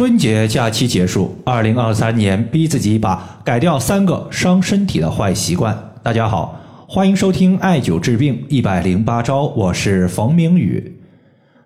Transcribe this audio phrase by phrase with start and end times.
[0.00, 5.78] 春节假期结束，二零二三年逼自己一把，改掉三个伤身体的坏习惯。
[6.02, 10.98] 大家好，欢迎收听艾灸治病一百零八招，我是冯明宇。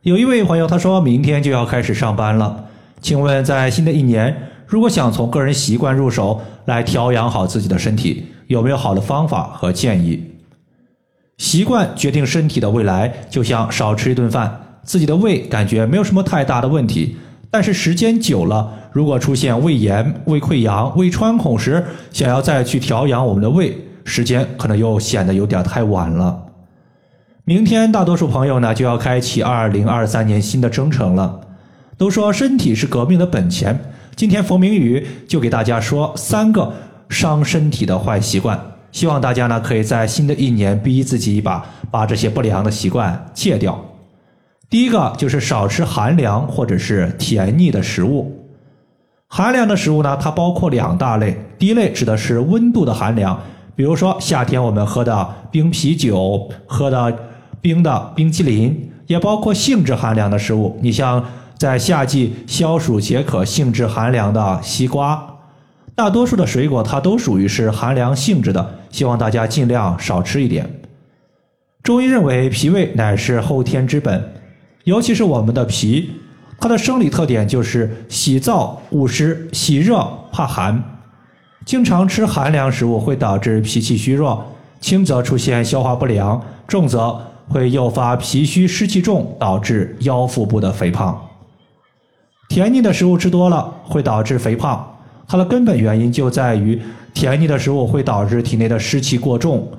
[0.00, 2.64] 有一位朋友他说明天就要开始上班了，
[3.02, 4.34] 请问在新的一年，
[4.66, 10.18] 如果想从个人习惯入手来调养好自己的身体，有没有好的方法和建议？
[11.36, 17.18] 习惯决定身体的未来，就像少吃一顿饭，自己的胃感觉没有什么太大的问题。
[17.52, 26.44] 但是时间久了，如果出现胃炎、胃溃疡、胃穿孔时，想要再去调养我们的胃，时间可能又显得有点太晚了。
[27.44, 31.40] 明天大多数朋友呢就要开启二零二三年新的征程了。
[31.98, 33.78] 都说身体是革命的本钱，
[34.16, 36.72] 今天冯明宇就给大家说三个
[37.10, 38.58] 伤身体的坏习惯，
[38.92, 43.78] 希望大家呢可以在新的一年逼自己一把，把这些不良的习惯戒掉。
[44.72, 48.48] 第一个就是少吃寒凉或者是甜腻的食物。
[49.28, 51.36] 寒凉的食物呢，它包括两大类。
[51.58, 53.38] 第一类指的是温度的寒凉，
[53.76, 57.14] 比如说夏天我们喝的冰啤酒、喝的
[57.60, 60.78] 冰的冰淇淋，也包括性质寒凉的食物。
[60.80, 61.22] 你像
[61.58, 65.22] 在夏季消暑解渴、性质寒凉的西瓜，
[65.94, 70.80] 大多数的水果它都属于是寒凉性质的，希望大家尽量少吃一点。
[71.82, 74.32] 中医认为，脾胃乃是后天之本。
[74.84, 76.10] 尤其是我们的脾，
[76.58, 80.82] 它的生理特点就是喜燥恶湿，喜热怕寒。
[81.64, 84.44] 经常吃寒凉食物会导致脾气虚弱，
[84.80, 91.28] 轻则出现消化不良，重则会诱发脾虚湿气重，导致腰腹部的肥胖。
[92.48, 94.96] 甜腻的食物吃多了会导致肥胖，
[95.28, 96.80] 它的根本原因就在于
[97.14, 99.70] 甜腻的食物会导致体内的湿气过重。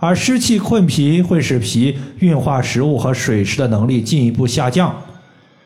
[0.00, 4.94] 而湿气困脾会使脾运化食物和水湿的能力进一步下降，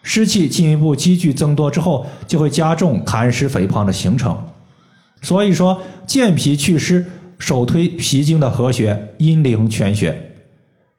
[0.03, 4.37] 湿气进一步积聚增多之后，就会加重痰湿肥胖的形成。
[5.23, 7.07] 所以说，健脾祛湿，
[7.39, 10.14] 首推脾经的合穴阴陵泉穴。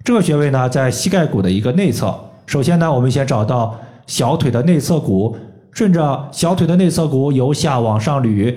[0.04, 2.18] 这个穴位呢，在膝盖骨的一个内侧。
[2.46, 3.78] 首先呢，我们先找到
[4.08, 5.36] 小腿的内侧骨，
[5.72, 8.56] 顺着小腿的内侧骨由下往上捋。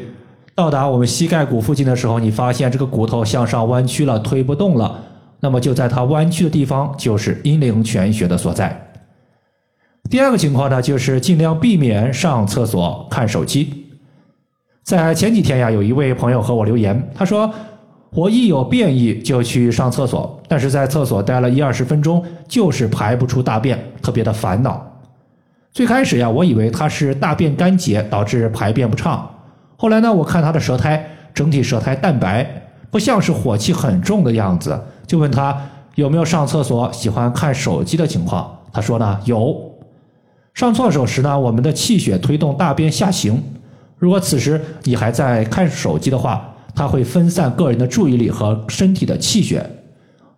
[0.59, 5.01] 到达我们膝盖骨附近的时候，你发现这个骨头向上弯曲了，推不动了，
[5.39, 8.77] 那么就在它弯曲的地方就是阴陵泉穴的所在。
[10.11, 13.87] 第二个情况呢，就是尽量避免上厕所看手机。
[14.83, 17.49] 在前几天呀，有一位朋友和我留言，他说
[18.11, 24.85] 我一有便意就去上厕所，但是在厕所待了一二十分钟，就是排不出大便，特别的烦恼。
[25.71, 29.25] 最开始呀，我以为他是大便干结导致排便不畅。
[29.81, 32.45] 后来呢，我看他的舌苔整体舌苔淡白，
[32.91, 35.57] 不像是火气很重的样子，就问他
[35.95, 38.59] 有没有上厕所喜欢看手机的情况。
[38.73, 39.57] 他说呢有，
[40.53, 43.41] 上厕所时呢，我们的气血推动大便下行，
[43.99, 49.65] 如果此时你还在看手机的话，它会分散个人的注意力和身体的气血，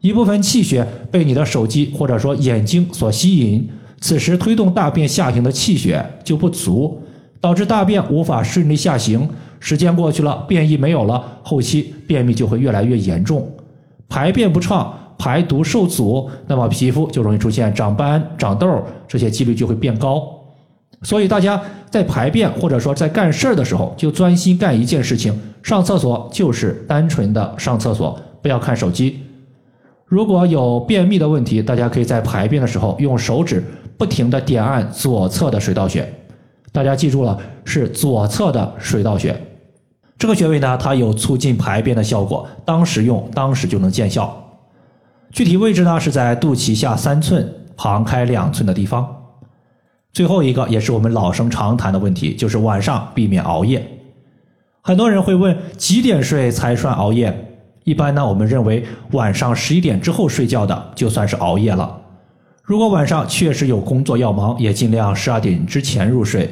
[0.00, 3.66] 一部分气血被你的手机或者说眼睛所吸引，
[4.02, 7.02] 此时推动大便下行的气血就不足。
[7.40, 9.28] 导致大便无法顺利下行，
[9.58, 13.50] 时间过去了，便意没有了，后期便秘就会越来越严重，
[14.08, 20.22] 排便不畅，排毒受阻，那么皮肤就容易出现长斑、长痘，这些几率就会变高。
[21.02, 21.58] 所以大家
[21.88, 29.18] 在排便或者说在干事儿的时候，就专心干一件事情，上厕所就是单纯的上厕所，不要看手机。
[30.04, 33.64] 如果有便秘的问题，大家可以在排便的时候用手指
[33.96, 36.06] 不停地点按左侧的水道穴。
[36.72, 39.38] 大家记住了，是左侧的水道穴，
[40.16, 44.36] 这个穴位呢，它有促进排便的效果，当时用当时就能见效。
[45.32, 49.16] 具体位置呢是在肚脐下三寸、旁开两寸的地方。
[50.12, 53.84] 最后一个也是我们老生常谈的问题，就是晚上避免熬夜。
[54.82, 57.47] 很多人会问几点睡才算熬夜？
[57.84, 62.00] 一般呢，我们认为晚上十一点之后睡觉的就算是熬夜了。
[62.70, 66.48] 如果晚上确实有工作要忙，也尽量十二点之前入睡。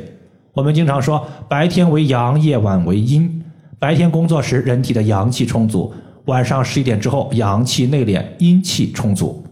[0.53, 3.41] 我们经常说，白天为阳，夜晚为阴。
[3.79, 5.93] 白天工作时，人体的阳气充足；
[6.25, 9.45] 晚上十一点之后，阳气内敛，阴气充足。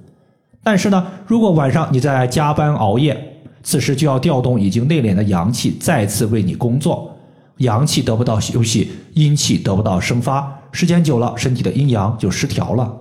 [0.64, 3.16] 但是呢，如果晚上你在加班熬夜，
[3.62, 7.16] 此时就要调动已经内敛的阳气，再次为你工作。
[7.58, 12.92] 阳气得不到休息，阴气得不到生发，时间久了，身体的阴阳就失调了。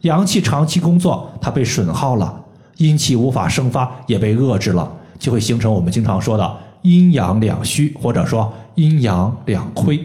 [0.00, 2.38] 阳气长期工作，它被损耗了。
[2.82, 10.00] 阴气无法生发，也被遏制了，就会形成我们经常说的阴阳两虚，或者说阴阳两亏。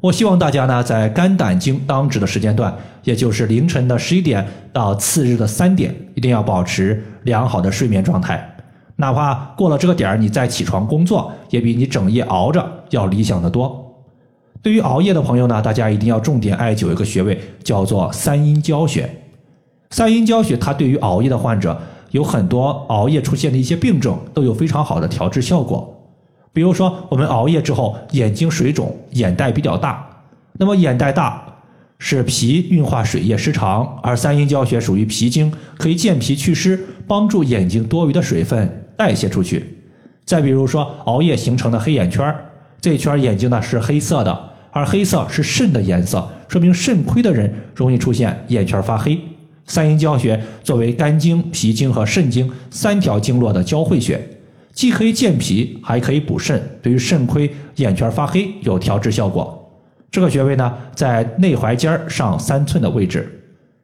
[0.00, 2.74] 我希望大家呢，在肝胆经当值的时间段，
[3.04, 8.50] 也就是凌晨的十一点到次日的三点，一定要保持良好的睡眠状态。
[8.96, 13.80] 哪怕过了这个点儿，你再起床工作，也比你整夜熬着要理想的多。
[14.60, 19.08] 对于熬夜的朋友呢，大家一定要重点艾灸一个穴位，叫做三阴交穴。
[19.94, 21.80] 三阴交穴它对于熬夜的患者
[22.10, 25.88] 有很多熬夜出现的一些病症都有非常好的调治效果。
[26.52, 30.04] 比如说，我们熬夜之后眼睛水肿，眼袋比较大，
[30.54, 31.46] 那么眼袋大
[32.00, 39.78] 是脾运化水液失常，而三阴交穴属于脾经，可以健脾祛湿，帮助眼睛多余的水分代谢出去。
[40.24, 42.34] 再比如说，熬夜形成的黑眼圈
[42.80, 49.20] 这一圈眼睛呢是黑色的，而黑色是肾的颜色，说明肾亏的人容易出现眼圈发黑。
[49.66, 54.20] 三阴交穴作为肝经、脾经和肾经三条经络的交汇穴。
[54.72, 59.60] 既可以健脾，还可以补肾，对于肾亏、眼圈发黑有调治效果。
[60.10, 63.40] 这个穴位呢，在内踝尖上三寸的位置。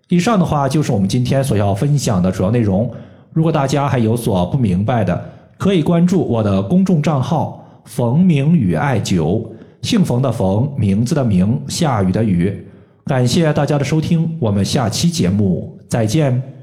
[0.09, 2.93] 以上的话就是我们今天所要分享的主要内容。
[3.33, 5.25] 如果大家还有所不明白的，
[5.57, 9.47] 可以关注我的公众账号“冯明宇艾灸”，
[9.83, 12.67] 姓冯的冯，名字的名，下雨的雨。
[13.11, 16.60] 感谢大家的收听，我们下期节目再见。